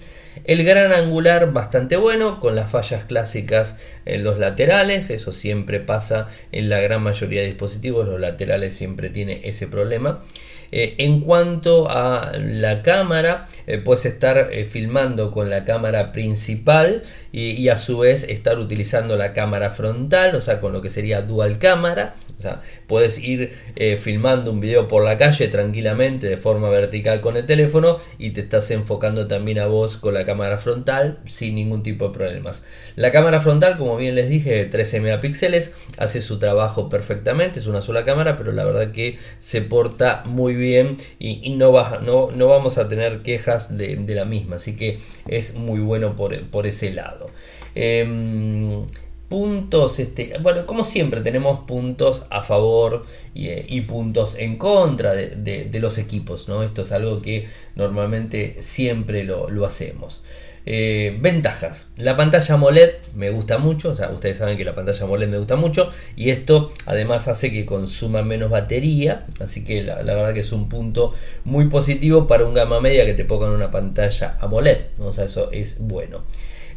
El 0.46 0.64
gran 0.64 0.92
angular 0.94 1.52
bastante 1.54 1.98
bueno, 1.98 2.40
con 2.40 2.56
las 2.56 2.72
fallas 2.72 3.04
clásicas 3.04 3.78
en 4.06 4.24
los 4.24 4.40
laterales, 4.40 5.10
eso 5.10 5.32
siempre 5.32 5.80
pasa 5.80 6.28
en 6.52 6.70
la 6.70 6.80
gran 6.80 7.04
mayoría 7.04 7.42
de 7.42 7.48
dispositivos, 7.48 8.08
los 8.08 8.20
laterales 8.20 8.74
siempre 8.74 9.10
tiene 9.10 9.42
ese 9.44 9.68
problema. 9.68 10.24
Eh, 10.72 10.96
en 11.00 11.22
cuanto 11.22 11.90
a 11.90 12.32
la 12.38 12.84
cámara, 12.84 13.48
eh, 13.66 13.80
puedes 13.80 14.06
estar 14.06 14.50
eh, 14.52 14.66
filmando 14.66 15.32
con 15.32 15.50
la 15.50 15.66
cámara 15.66 16.12
principal 16.12 17.02
y, 17.32 17.68
a 17.70 17.78
su 17.78 18.00
vez 18.00 18.24
estar 18.24 18.60
utilizando 18.60 19.18
la 19.18 19.34
cámara 19.34 19.72
frontal, 19.72 20.36
o 20.36 20.42
sea, 20.42 20.60
con 20.60 20.74
lo 20.74 20.82
que 20.82 20.90
sería 20.90 21.22
dual 21.22 21.58
cámara. 21.58 22.16
O 22.40 22.42
sea, 22.42 22.62
puedes 22.88 23.22
ir 23.22 23.52
filmando 24.00 24.52
un 24.52 24.62
video 24.62 24.88
por 24.88 25.04
la 25.04 25.18
calle 25.18 25.50
tranquilamente 25.50 26.28
de 26.28 26.38
forma 26.38 26.70
vertical 26.70 27.20
con 27.20 27.36
el 27.36 27.46
teléfono 27.46 27.98
y 28.18 28.32
te 28.32 28.40
estás 28.40 28.72
enfocando 28.72 29.28
también 29.28 29.60
a 29.60 29.68
vos 29.68 29.98
con 29.98 30.14
la 30.14 30.26
cámara 30.26 30.58
frontal 30.58 31.20
sin 31.26 31.56
ningún 31.56 31.84
tipo 31.84 32.08
de 32.08 32.14
problemas. 32.14 32.64
La 32.96 33.12
cámara 33.12 33.42
frontal, 33.42 33.78
como 33.78 33.98
bien 33.98 34.16
les 34.16 34.30
dije, 34.30 34.66
13 34.66 35.02
megapíxeles, 35.02 35.74
hace 35.98 36.22
su 36.22 36.40
trabajo 36.40 36.90
perfectamente, 36.90 37.60
es 37.60 37.68
una 37.68 37.82
sola 37.82 38.06
cámara, 38.06 38.38
pero 38.38 38.52
la 38.52 38.64
verdad 38.64 38.92
que 38.92 39.18
se 39.40 39.62
porta 39.62 40.24
muy 40.26 40.56
bien 40.56 40.98
y, 41.20 41.50
no, 41.52 41.72
no, 42.02 42.32
no, 42.32 42.48
vamos 42.48 42.78
a 42.78 42.88
tener 42.88 43.20
quejas 43.20 43.78
de, 43.78 44.00
la 44.10 44.26
misma, 44.26 44.58
así 44.58 44.76
que 44.76 45.00
es 45.28 45.56
muy 45.56 45.80
bueno 45.80 46.16
por, 46.16 46.66
ese 46.66 46.92
lado. 46.92 47.28
Em, 47.76 48.86
puntos, 49.30 50.00
este, 50.00 50.38
bueno, 50.42 50.66
como 50.66 50.84
siempre 50.84 51.22
tenemos 51.22 51.60
puntos 51.62 52.26
a 52.32 52.42
favor 52.42 53.06
y, 53.36 53.48
eh, 53.48 53.86
puntos 53.88 54.36
en 54.36 54.58
contra 54.58 55.14
de, 55.14 55.70
los 55.80 55.98
equipos, 56.00 56.50
¿no? 56.50 56.64
Esto 56.64 56.82
es 56.82 56.92
algo 56.92 57.22
que 57.22 57.48
normalmente 57.76 58.58
siempre 58.62 59.24
lo, 59.24 59.66
hacemos. 59.66 60.24
Eh, 60.66 61.18
ventajas. 61.22 61.88
La 61.98 62.18
pantalla 62.18 62.56
AMOLED 62.56 62.90
me 63.16 63.30
gusta 63.30 63.58
mucho, 63.60 63.92
o 63.92 63.96
sea, 63.96 64.10
ustedes 64.10 64.38
saben 64.38 64.58
que 64.58 64.66
la 64.66 64.76
pantalla 64.76 65.04
AMOLED 65.04 65.28
me 65.28 65.38
gusta 65.38 65.56
mucho 65.56 65.90
y 66.16 66.32
esto 66.32 66.72
además 66.86 67.28
hace 67.28 67.52
que 67.52 67.66
consuma 67.66 68.24
menos 68.24 68.50
batería, 68.50 69.26
así 69.40 69.64
que 69.64 69.82
la, 69.84 69.96
verdad 70.04 70.34
que 70.34 70.42
es 70.42 70.52
un 70.52 70.70
punto 70.70 71.14
muy 71.46 71.66
positivo 71.66 72.28
para 72.28 72.46
un 72.46 72.54
gama 72.54 72.82
media 72.82 73.06
que 73.06 73.14
te 73.14 73.26
pongan 73.26 73.52
una 73.52 73.72
pantalla 73.72 74.38
AMOLED, 74.42 75.00
o 75.00 75.12
sea, 75.12 75.26
eso 75.26 75.52
es 75.52 75.80
bueno. 75.80 76.24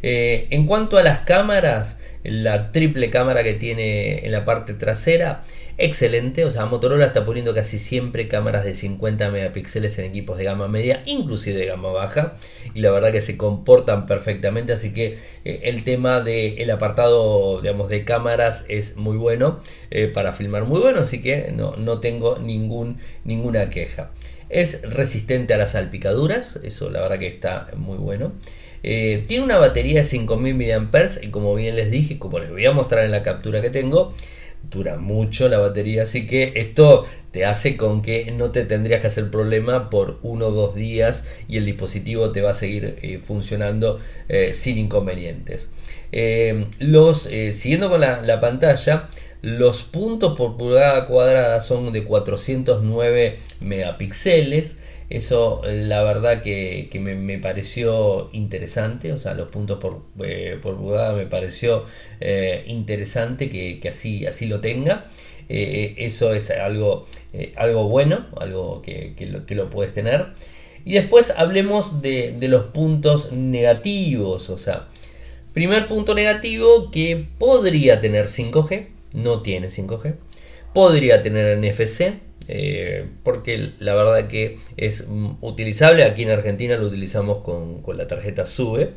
Eh, 0.01 0.47
en 0.51 0.65
cuanto 0.65 0.97
a 0.97 1.03
las 1.03 1.19
cámaras, 1.19 1.99
la 2.23 2.71
triple 2.71 3.09
cámara 3.09 3.43
que 3.43 3.53
tiene 3.53 4.25
en 4.25 4.31
la 4.31 4.45
parte 4.45 4.73
trasera 4.73 5.43
excelente, 5.77 6.45
o 6.45 6.51
sea, 6.51 6.65
Motorola 6.65 7.07
está 7.07 7.25
poniendo 7.25 7.53
casi 7.53 7.79
siempre 7.79 8.27
cámaras 8.27 8.63
de 8.63 8.75
50 8.75 9.31
megapíxeles 9.31 9.97
en 9.99 10.05
equipos 10.05 10.37
de 10.37 10.43
gama 10.43 10.67
media, 10.67 11.01
inclusive 11.05 11.57
de 11.57 11.65
gama 11.65 11.91
baja, 11.91 12.35
y 12.73 12.81
la 12.81 12.91
verdad 12.91 13.11
que 13.11 13.21
se 13.21 13.37
comportan 13.37 14.05
perfectamente, 14.05 14.73
así 14.73 14.93
que 14.93 15.17
eh, 15.45 15.61
el 15.63 15.83
tema 15.83 16.21
del 16.21 16.69
apartado, 16.69 17.61
digamos, 17.61 17.89
de 17.89 18.05
cámaras 18.05 18.65
es 18.69 18.97
muy 18.97 19.17
bueno, 19.17 19.59
eh, 19.89 20.07
para 20.07 20.33
filmar 20.33 20.65
muy 20.65 20.79
bueno, 20.79 20.99
así 20.99 21.21
que 21.21 21.51
no, 21.51 21.75
no 21.75 21.99
tengo 21.99 22.37
ningún, 22.37 22.97
ninguna 23.23 23.69
queja. 23.69 24.11
Es 24.49 24.83
resistente 24.83 25.55
a 25.55 25.57
las 25.57 25.71
salpicaduras, 25.71 26.59
eso 26.63 26.91
la 26.91 27.01
verdad 27.01 27.17
que 27.17 27.27
está 27.27 27.69
muy 27.75 27.97
bueno. 27.97 28.33
Eh, 28.83 29.23
tiene 29.27 29.45
una 29.45 29.57
batería 29.57 29.99
de 29.99 30.03
5000 30.03 30.55
mAh 30.55 31.09
y 31.21 31.29
como 31.29 31.55
bien 31.55 31.75
les 31.75 31.89
dije, 31.89 32.19
como 32.19 32.39
les 32.39 32.51
voy 32.51 32.65
a 32.65 32.71
mostrar 32.71 33.05
en 33.05 33.11
la 33.11 33.23
captura 33.23 33.61
que 33.61 33.69
tengo, 33.69 34.13
dura 34.69 34.97
mucho 34.97 35.47
la 35.47 35.59
batería, 35.59 36.03
así 36.03 36.27
que 36.27 36.53
esto 36.55 37.05
te 37.31 37.45
hace 37.45 37.77
con 37.77 38.01
que 38.01 38.31
no 38.31 38.51
te 38.51 38.65
tendrías 38.65 39.01
que 39.01 39.07
hacer 39.07 39.31
problema 39.31 39.89
por 39.89 40.19
uno 40.21 40.47
o 40.47 40.51
dos 40.51 40.75
días 40.75 41.27
y 41.47 41.57
el 41.57 41.65
dispositivo 41.65 42.31
te 42.31 42.41
va 42.41 42.51
a 42.51 42.53
seguir 42.53 42.97
eh, 43.01 43.19
funcionando 43.23 43.99
eh, 44.27 44.51
sin 44.53 44.77
inconvenientes. 44.77 45.71
Los, 46.79 47.23
siguiendo 47.23 47.89
con 47.89 48.01
la, 48.01 48.21
la, 48.21 48.39
pantalla, 48.39 49.09
los 49.41 49.81
puntos 49.81 50.37
por 50.37 50.57
pulgada 50.57 51.07
cuadrada 51.07 51.59
son 51.59 51.91
de 51.91 52.03
409 52.03 53.39
megapíxeles. 53.61 54.77
Eso 55.13 55.61
la 55.63 56.01
verdad 56.01 56.41
que, 56.41 56.89
me, 56.99 57.37
pareció 57.37 58.31
interesante, 58.33 59.13
o 59.13 59.19
sea, 59.19 59.35
los 59.35 59.49
puntos 59.49 59.77
por, 59.77 60.01
eh, 60.25 60.57
pulgada 60.59 61.13
me 61.13 61.27
pareció 61.27 61.85
eh, 62.19 62.63
interesante 62.65 63.47
que, 63.47 63.79
así, 63.87 64.25
así 64.25 64.47
lo 64.47 64.59
tenga. 64.59 65.05
Eh, 65.49 65.93
eso 65.99 66.33
es 66.33 66.49
algo, 66.49 67.05
algo 67.57 67.89
bueno, 67.89 68.25
algo 68.37 68.81
que, 68.81 69.13
lo, 69.29 69.45
que, 69.45 69.53
lo, 69.53 69.69
puedes 69.69 69.93
tener. 69.93 70.29
Y 70.83 70.93
después 70.93 71.31
hablemos 71.37 72.01
de, 72.01 72.31
de 72.31 72.47
los 72.47 72.65
puntos 72.65 73.31
negativos, 73.31 74.49
o 74.49 74.57
sea, 74.57 74.87
primer 75.53 75.87
punto 75.87 76.15
negativo 76.15 76.89
que 76.89 77.27
podría 77.37 78.01
tener 78.01 78.29
5G, 78.29 78.87
no 79.13 79.43
tiene 79.43 79.67
5G, 79.67 80.15
podría 80.73 81.21
tener 81.21 81.59
NFC, 81.59 82.13
eh, 82.47 83.07
porque 83.23 83.71
la 83.79 83.95
verdad 83.95 84.27
que 84.27 84.59
es 84.77 85.07
mm, 85.07 85.37
utilizable. 85.41 86.03
Aquí 86.03 86.23
en 86.23 86.31
Argentina 86.31 86.77
lo 86.77 86.87
utilizamos 86.87 87.39
con, 87.39 87.81
la 87.97 88.07
tarjeta 88.07 88.45
SUBE. 88.45 88.91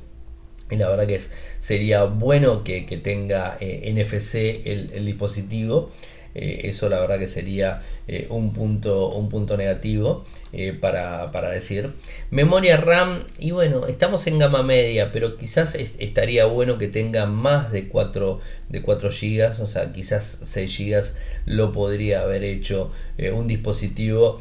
Y 0.71 0.77
la 0.77 0.89
verdad 0.89 1.07
que 1.07 1.15
es, 1.15 1.33
sería 1.61 2.05
bueno 2.05 2.65
que, 2.65 2.83
tenga 3.03 3.57
eh, 3.61 3.93
NFC 3.93 4.67
el, 4.67 5.05
dispositivo. 5.05 5.91
Eh, 6.39 6.69
eso 6.69 6.91
la 6.91 7.01
verdad 7.01 7.19
que 7.19 7.29
sería 7.29 7.81
eh, 8.09 8.27
un, 8.29 8.53
punto, 8.53 9.09
un 9.09 9.31
punto 9.31 9.57
negativo 9.57 10.27
eh, 10.53 10.75
para, 10.79 11.31
decir. 11.51 11.95
Memoria 12.31 12.77
RAM, 12.77 13.25
y 13.39 13.53
bueno, 13.53 13.87
estamos 13.87 14.27
en 14.27 14.39
gama 14.39 14.63
media, 14.63 15.13
pero 15.13 15.39
quizás 15.39 15.75
estaría 15.75 16.45
bueno 16.45 16.77
que 16.77 16.89
tenga 16.89 17.25
más 17.25 17.73
de 17.73 17.89
4, 17.89 18.39
de 18.69 18.83
4 18.83 19.09
GB, 19.09 19.63
o 19.63 19.67
sea, 19.67 19.93
quizás 19.93 20.41
6 20.45 20.79
GB 20.79 21.05
lo 21.47 21.73
podría 21.73 22.21
haber 22.21 22.45
hecho 22.45 22.93
un 23.33 23.47
dispositivo 23.47 24.41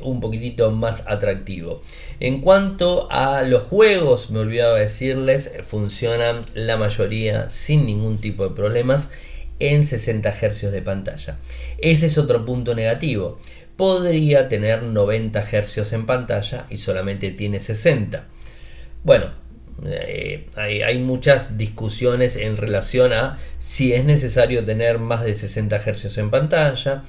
un 0.00 0.20
poquitito 0.20 0.70
más 0.70 1.08
atractivo. 1.08 1.82
En 2.20 2.40
cuanto 2.40 3.08
a 3.10 3.42
los 3.42 3.62
juegos, 3.64 4.30
me 4.30 4.40
olvidaba 4.40 4.78
decirles, 4.78 5.52
funcionan 5.66 6.44
la 6.54 6.76
mayoría 6.76 7.48
sin 7.50 7.86
ningún 7.86 8.18
tipo 8.18 8.48
de 8.48 8.54
problemas 8.54 9.10
en 9.62 9.84
60 9.84 10.32
Hz 10.32 10.72
de 10.72 10.82
pantalla. 10.82 11.38
Ese 11.78 12.06
es 12.06 12.18
otro 12.18 12.44
punto 12.44 12.74
negativo. 12.74 13.38
Podría 13.76 14.48
tener 14.48 14.82
90 14.82 15.40
Hz 15.40 15.92
en 15.92 16.04
pantalla 16.04 16.66
y 16.68 16.78
solamente 16.78 17.30
tiene 17.30 17.60
60. 17.60 18.26
Bueno, 19.04 19.30
eh, 19.86 20.48
hay, 20.56 20.98
muchas 20.98 21.56
discusiones 21.58 22.36
en 22.36 22.56
relación 22.56 23.12
a 23.12 23.38
si 23.58 23.92
es 23.92 24.04
necesario 24.04 24.64
tener 24.64 24.98
más 24.98 25.24
de 25.24 25.34
60 25.34 25.78
Hz 25.78 26.18
en 26.18 26.30
pantalla. 26.30 27.04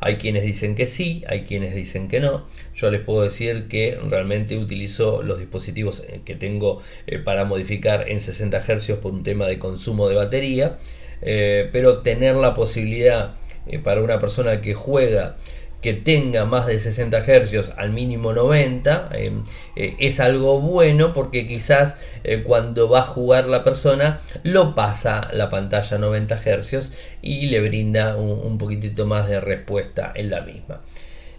Hay 0.00 0.16
quienes 0.16 0.44
dicen 0.44 0.76
que 0.76 0.86
sí, 0.86 1.24
hay 1.26 1.42
quienes 1.42 1.74
dicen 1.74 2.08
que 2.08 2.20
no. 2.20 2.46
Yo 2.74 2.90
les 2.90 3.02
puedo 3.02 3.22
decir 3.22 3.66
que 3.68 3.98
realmente 4.02 4.56
utilizo 4.56 5.22
los 5.22 5.38
dispositivos 5.38 6.04
eh, 6.08 6.22
que 6.24 6.36
tengo 6.36 6.80
eh, 7.06 7.18
para 7.18 7.44
modificar 7.44 8.08
en 8.08 8.20
60 8.20 8.60
Hz 8.60 8.92
por 9.02 9.12
un 9.12 9.24
tema 9.24 9.46
de 9.46 9.58
consumo 9.58 10.08
de 10.08 10.14
batería 10.14 10.78
eh, 11.20 11.68
pero 11.72 11.98
tener 11.98 12.36
la 12.36 12.54
posibilidad 12.54 13.34
eh, 13.66 13.78
para 13.78 14.02
una 14.02 14.20
persona 14.20 14.60
que 14.60 14.74
juega 14.74 15.36
que 15.82 15.92
tenga 15.94 16.44
más 16.44 16.66
de 16.66 16.78
60 16.80 17.20
Hz 17.20 17.72
al 17.76 17.90
mínimo 17.90 18.32
90 18.32 19.10
eh, 19.12 19.32
es 19.76 20.18
algo 20.18 20.60
bueno 20.60 21.12
porque 21.12 21.46
quizás 21.46 21.96
cuando 22.44 22.88
va 22.88 23.00
a 23.00 23.02
jugar 23.02 23.46
la 23.46 23.62
persona 23.62 24.20
lo 24.42 24.74
pasa 24.74 25.28
la 25.32 25.50
pantalla 25.50 25.98
90 25.98 26.36
Hz 26.36 26.92
y 27.22 27.46
le 27.46 27.60
brinda 27.60 28.16
un, 28.16 28.58
poquitito 28.58 29.06
más 29.06 29.28
de 29.28 29.40
respuesta 29.40 30.12
en 30.16 30.30
la 30.30 30.40
misma. 30.40 30.82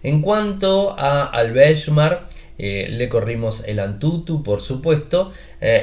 En 0.02 0.22
cuanto 0.22 0.98
a, 0.98 1.24
al 1.24 1.52
benchmark, 1.52 2.22
le 2.56 3.08
corrimos 3.10 3.64
el 3.66 3.78
Antutu 3.78 4.42
por 4.42 4.62
supuesto 4.62 5.32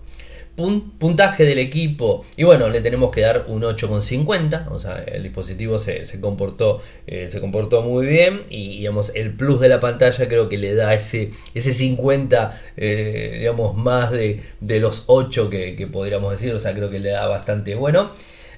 puntaje 0.57 1.45
del 1.45 1.59
equipo. 1.59 2.25
Y 2.37 2.45
bueno 2.45 2.69
le 2.69 2.81
tenemos 2.81 3.11
que 3.11 3.23
dar 3.23 3.47
un 3.49 3.63
8,50 3.63 4.69
o 4.71 4.79
sea 4.79 5.03
el 5.07 5.23
dispositivo 5.23 5.79
se, 5.79 6.05
comportó 6.21 6.81
eh, 7.07 7.29
se 7.29 7.41
comportó 7.41 7.83
muy 7.83 8.07
bien. 8.07 8.43
Y 8.51 8.79
digamos 8.79 9.13
el 9.15 9.35
plus 9.35 9.61
de 9.61 9.69
la 9.69 9.81
pantalla 9.81 10.29
creo 10.29 10.49
que 10.49 10.59
le 10.59 10.75
da 10.75 10.95
ese 10.95 11.33
ese 11.55 11.73
50 11.73 12.61
eh, 12.77 13.37
digamos 13.41 13.77
más 13.77 14.11
de, 14.11 14.41
los 14.81 15.05
8 15.07 15.51
que, 15.51 15.89
podríamos 15.93 16.31
decir. 16.31 16.55
O 16.55 16.59
sea 16.59 16.75
creo 16.75 16.91
que 16.91 17.01
le 17.01 17.11
da 17.11 17.27
bastante 17.27 17.75
bueno. 17.75 18.11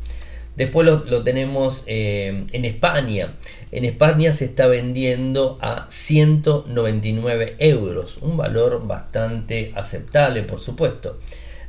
Después 0.56 0.86
lo, 0.86 1.22
tenemos 1.22 1.84
eh, 1.86 2.46
en 2.52 2.64
España. 2.64 3.34
En 3.72 3.84
España 3.84 4.32
se 4.32 4.46
está 4.46 4.66
vendiendo 4.66 5.58
a 5.60 5.86
199 5.90 7.56
euros. 7.58 8.16
Un 8.22 8.38
valor 8.38 8.86
bastante 8.86 9.72
aceptable, 9.74 10.44
por 10.44 10.60
supuesto. 10.60 11.18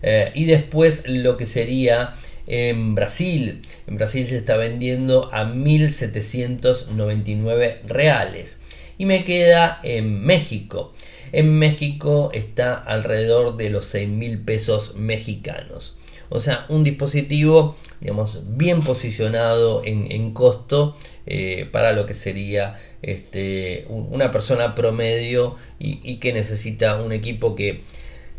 Eh, 0.02 0.32
y 0.36 0.46
después 0.46 1.04
lo 1.08 1.36
que 1.36 1.46
sería 1.46 2.14
en 2.48 2.96
Brasil. 2.96 3.62
En 3.86 3.98
Brasil 3.98 4.26
se 4.26 4.38
está 4.38 4.58
vendiendo 4.58 5.30
a 5.34 5.46
1.799 5.46 7.82
reales. 7.86 8.62
Y 8.98 9.06
me 9.06 9.24
queda 9.24 9.80
en 9.84 10.22
México. 10.22 10.94
En 11.32 11.60
México 11.60 12.32
está 12.34 12.74
alrededor 12.74 13.56
de 13.58 13.70
los 13.70 13.94
6.000 13.94 14.46
pesos 14.46 14.96
mexicanos. 14.96 15.98
O 16.30 16.40
sea, 16.40 16.66
un 16.70 16.84
dispositivo, 16.84 17.76
digamos, 18.02 18.58
bien 18.58 18.82
posicionado 18.82 19.82
en, 19.86 20.34
costo 20.34 20.98
eh, 21.26 21.68
para 21.72 21.94
lo 21.94 22.06
que 22.06 22.14
sería 22.14 22.80
este, 23.02 23.86
una 23.88 24.32
persona 24.32 24.76
promedio 24.76 25.56
y, 25.80 26.18
que 26.18 26.34
necesita 26.34 27.02
un 27.02 27.14
equipo 27.14 27.56
que 27.56 27.82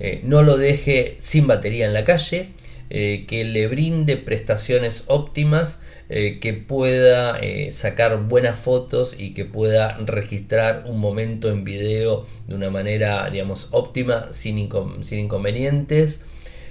eh, 0.01 0.21
no 0.23 0.43
lo 0.43 0.57
deje 0.57 1.17
sin 1.19 1.47
batería 1.47 1.87
en 1.87 1.95
la 1.95 2.05
calle, 2.05 2.51
eh, 2.91 3.27
que 3.29 3.45
le 3.45 3.67
brinde 3.69 4.17
prestaciones 4.17 5.05
óptimas, 5.09 5.81
eh, 6.09 6.39
que 6.41 6.55
pueda 6.55 7.39
eh, 7.39 7.71
sacar 7.71 8.17
buenas 8.29 8.59
fotos 8.59 9.15
y 9.19 9.35
que 9.35 9.45
pueda 9.45 9.99
registrar 9.99 10.85
un 10.87 10.99
momento 10.99 11.51
en 11.51 11.65
video 11.65 12.27
de 12.47 12.55
una 12.55 12.71
manera, 12.71 13.29
digamos, 13.29 13.69
óptima, 13.73 14.29
sin, 14.33 14.71
sin 15.03 15.19
inconvenientes. 15.19 16.25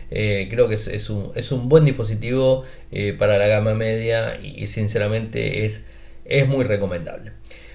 creo 0.10 0.68
que 0.68 0.76
es, 0.76 1.10
un, 1.10 1.32
es, 1.36 1.52
un, 1.52 1.70
buen 1.70 1.86
dispositivo 1.86 2.64
para 3.20 3.38
la 3.38 3.48
gama 3.48 3.74
media 3.76 4.40
y, 4.42 4.66
sinceramente 4.68 5.66
es, 5.66 5.86
es 6.26 6.48
muy 6.48 6.64
recomendable. 6.64 7.34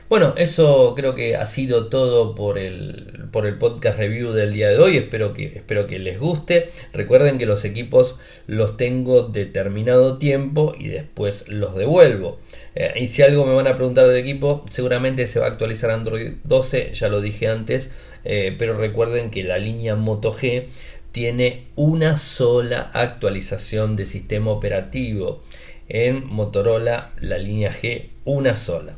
Bueno, 0.08 0.34
eso 0.36 0.94
creo 0.96 1.14
que 1.14 1.36
ha 1.36 1.46
sido 1.46 1.88
todo 1.88 2.34
por 2.34 2.58
el, 2.58 3.21
por 3.32 3.46
el 3.46 3.56
podcast 3.58 3.98
review 3.98 4.32
del 4.32 4.52
día 4.52 4.68
de 4.68 4.78
hoy. 4.78 4.96
Espero 4.96 5.34
que, 5.34 5.46
espero 5.46 5.86
que 5.86 5.98
les 5.98 6.20
guste. 6.20 6.70
Recuerden 6.92 7.38
que 7.38 7.46
los 7.46 7.64
equipos 7.64 8.18
los 8.46 8.76
tengo 8.76 9.22
determinado 9.22 10.18
tiempo 10.18 10.74
y 10.78 10.88
después 10.88 11.48
los 11.48 11.74
devuelvo. 11.74 12.38
Eh, 12.74 12.92
y 12.96 13.08
si 13.08 13.22
algo 13.22 13.44
me 13.46 13.54
van 13.54 13.66
a 13.66 13.74
preguntar 13.74 14.06
del 14.06 14.16
equipo, 14.16 14.64
seguramente 14.70 15.26
se 15.26 15.40
va 15.40 15.46
a 15.46 15.48
actualizar 15.48 15.90
Android 15.90 16.34
12, 16.44 16.92
ya 16.94 17.08
lo 17.08 17.20
dije 17.20 17.48
antes. 17.48 17.90
Eh, 18.24 18.54
pero 18.56 18.76
recuerden 18.76 19.30
que 19.30 19.42
la 19.42 19.58
línea 19.58 19.96
Moto 19.96 20.32
G 20.32 20.66
tiene 21.10 21.64
una 21.74 22.18
sola 22.18 22.90
actualización 22.92 23.96
de 23.96 24.06
sistema 24.06 24.50
operativo. 24.50 25.42
En 25.88 26.26
Motorola, 26.26 27.12
la 27.20 27.38
línea 27.38 27.72
G, 27.72 28.10
una 28.24 28.54
sola. 28.54 28.94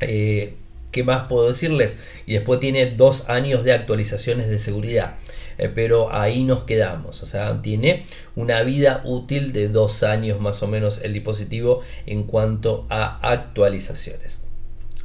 Eh, 0.00 0.54
¿Qué 0.92 1.02
más 1.02 1.26
puedo 1.28 1.48
decirles? 1.48 1.98
Y 2.26 2.34
después 2.34 2.60
tiene 2.60 2.86
dos 2.86 3.28
años 3.28 3.64
de 3.64 3.72
actualizaciones 3.72 4.48
de 4.48 4.58
seguridad. 4.60 5.16
Eh, 5.58 5.70
pero 5.74 6.14
ahí 6.14 6.44
nos 6.44 6.64
quedamos. 6.64 7.22
O 7.22 7.26
sea, 7.26 7.60
tiene 7.62 8.04
una 8.36 8.62
vida 8.62 9.00
útil 9.04 9.52
de 9.52 9.68
dos 9.68 10.02
años 10.02 10.40
más 10.40 10.62
o 10.62 10.68
menos 10.68 11.00
el 11.02 11.12
dispositivo 11.12 11.80
en 12.06 12.24
cuanto 12.24 12.86
a 12.90 13.18
actualizaciones. 13.28 14.40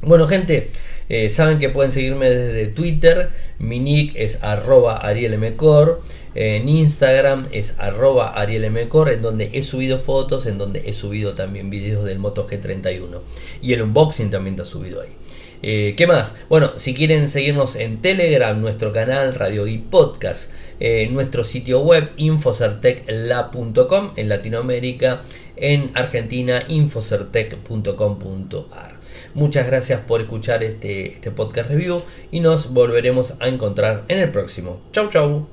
Bueno, 0.00 0.28
gente, 0.28 0.70
eh, 1.08 1.28
saben 1.28 1.58
que 1.58 1.70
pueden 1.70 1.90
seguirme 1.90 2.30
desde 2.30 2.68
Twitter. 2.68 3.30
Mi 3.58 3.80
nick 3.80 4.12
es 4.14 4.44
arroba 4.44 4.98
arielmcor. 4.98 6.02
En 6.34 6.68
Instagram 6.68 7.48
es 7.50 7.80
arroba 7.80 8.34
arielmcor, 8.34 9.08
en 9.08 9.22
donde 9.22 9.50
he 9.54 9.64
subido 9.64 9.98
fotos, 9.98 10.46
en 10.46 10.58
donde 10.58 10.88
he 10.88 10.92
subido 10.92 11.34
también 11.34 11.68
vídeos 11.68 12.04
del 12.04 12.20
Moto 12.20 12.46
G31. 12.46 13.20
Y 13.60 13.72
el 13.72 13.82
unboxing 13.82 14.30
también 14.30 14.54
está 14.54 14.64
subido 14.64 15.00
ahí. 15.00 15.16
Eh, 15.62 15.94
¿Qué 15.96 16.06
más? 16.06 16.36
Bueno, 16.48 16.72
si 16.76 16.94
quieren 16.94 17.28
seguirnos 17.28 17.74
en 17.76 18.00
Telegram, 18.00 18.60
nuestro 18.60 18.92
canal 18.92 19.34
Radio 19.34 19.66
y 19.66 19.78
Podcast, 19.78 20.52
eh, 20.80 21.08
nuestro 21.10 21.44
sitio 21.44 21.80
web 21.80 22.10
infocertecla.com 22.16 24.12
en 24.16 24.28
Latinoamérica, 24.28 25.22
en 25.56 25.90
Argentina 25.94 26.62
infocertec.com.ar. 26.68 28.98
Muchas 29.34 29.66
gracias 29.66 30.00
por 30.00 30.20
escuchar 30.20 30.62
este, 30.62 31.12
este 31.12 31.30
podcast 31.30 31.70
review 31.70 32.02
y 32.30 32.40
nos 32.40 32.72
volveremos 32.72 33.34
a 33.40 33.48
encontrar 33.48 34.04
en 34.08 34.18
el 34.18 34.30
próximo. 34.30 34.80
Chau 34.92 35.08
chau. 35.10 35.46